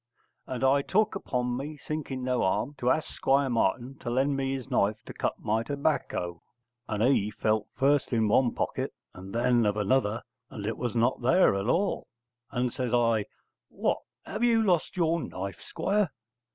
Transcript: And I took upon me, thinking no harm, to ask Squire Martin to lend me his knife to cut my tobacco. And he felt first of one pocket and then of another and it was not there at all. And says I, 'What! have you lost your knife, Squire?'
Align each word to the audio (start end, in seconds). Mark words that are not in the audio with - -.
And 0.47 0.63
I 0.63 0.81
took 0.81 1.13
upon 1.13 1.55
me, 1.55 1.77
thinking 1.77 2.23
no 2.23 2.41
harm, 2.41 2.73
to 2.79 2.89
ask 2.89 3.11
Squire 3.11 3.51
Martin 3.51 3.99
to 3.99 4.09
lend 4.09 4.35
me 4.35 4.55
his 4.55 4.67
knife 4.67 4.97
to 5.05 5.13
cut 5.13 5.37
my 5.37 5.61
tobacco. 5.61 6.41
And 6.87 7.03
he 7.03 7.29
felt 7.29 7.67
first 7.75 8.11
of 8.11 8.23
one 8.23 8.55
pocket 8.55 8.95
and 9.13 9.31
then 9.31 9.63
of 9.63 9.77
another 9.77 10.23
and 10.49 10.65
it 10.65 10.79
was 10.79 10.95
not 10.95 11.21
there 11.21 11.53
at 11.55 11.67
all. 11.67 12.07
And 12.49 12.73
says 12.73 12.95
I, 12.95 13.25
'What! 13.69 13.99
have 14.25 14.43
you 14.43 14.63
lost 14.63 14.97
your 14.97 15.21
knife, 15.21 15.61
Squire?' 15.61 16.09